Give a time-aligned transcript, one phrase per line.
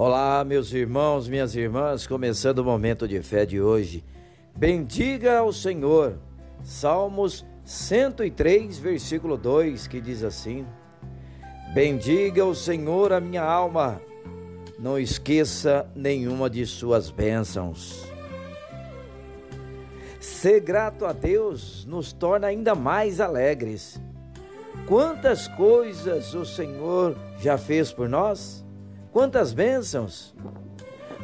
[0.00, 4.04] Olá, meus irmãos, minhas irmãs, começando o momento de fé de hoje.
[4.56, 6.20] Bendiga ao Senhor.
[6.62, 10.64] Salmos 103, versículo 2, que diz assim:
[11.74, 14.00] Bendiga o Senhor a minha alma,
[14.78, 18.06] não esqueça nenhuma de suas bênçãos.
[20.20, 24.00] Ser grato a Deus nos torna ainda mais alegres.
[24.86, 28.64] Quantas coisas o Senhor já fez por nós?
[29.18, 30.32] Quantas bênçãos!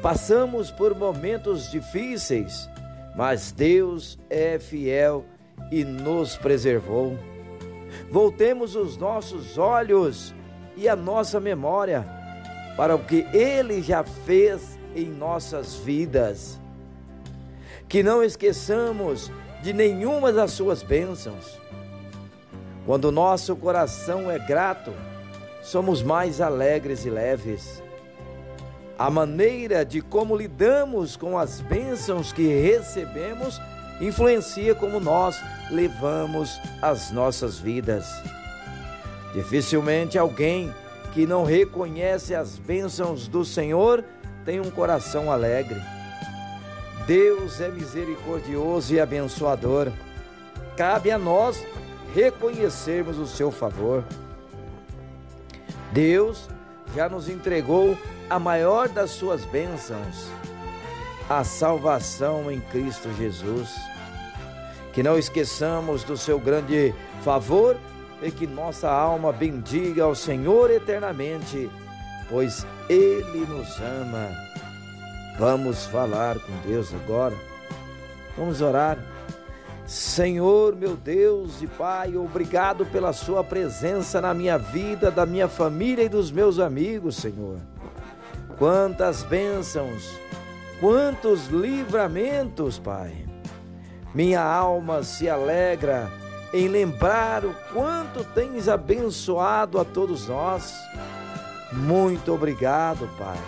[0.00, 2.66] Passamos por momentos difíceis,
[3.14, 5.26] mas Deus é fiel
[5.70, 7.18] e nos preservou.
[8.10, 10.34] Voltemos os nossos olhos
[10.74, 12.06] e a nossa memória
[12.78, 16.58] para o que Ele já fez em nossas vidas.
[17.90, 19.30] Que não esqueçamos
[19.62, 21.60] de nenhuma das suas bênçãos.
[22.86, 24.94] Quando nosso coração é grato,
[25.62, 27.82] somos mais alegres e leves.
[28.98, 33.60] A maneira de como lidamos com as bênçãos que recebemos
[34.00, 38.06] influencia como nós levamos as nossas vidas.
[39.32, 40.72] Dificilmente alguém
[41.14, 44.04] que não reconhece as bênçãos do Senhor
[44.44, 45.80] tem um coração alegre.
[47.06, 49.90] Deus é misericordioso e abençoador.
[50.76, 51.64] Cabe a nós
[52.14, 54.04] reconhecermos o seu favor.
[55.92, 56.48] Deus
[56.94, 57.96] já nos entregou
[58.28, 60.28] a maior das suas bênçãos,
[61.28, 63.70] a salvação em Cristo Jesus.
[64.92, 67.76] Que não esqueçamos do seu grande favor
[68.22, 71.70] e que nossa alma bendiga ao Senhor eternamente,
[72.28, 74.28] pois Ele nos ama.
[75.38, 77.34] Vamos falar com Deus agora.
[78.36, 78.98] Vamos orar.
[79.86, 86.04] Senhor, meu Deus e Pai, obrigado pela Sua presença na minha vida, da minha família
[86.04, 87.58] e dos meus amigos, Senhor.
[88.58, 90.08] Quantas bênçãos,
[90.80, 93.26] quantos livramentos, Pai.
[94.14, 96.10] Minha alma se alegra
[96.52, 100.74] em lembrar o quanto tens abençoado a todos nós.
[101.72, 103.38] Muito obrigado, Pai.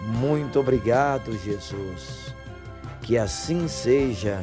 [0.00, 2.34] Muito obrigado, Jesus.
[3.02, 4.42] Que assim seja